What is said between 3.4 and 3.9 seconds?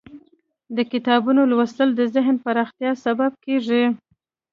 کیږي.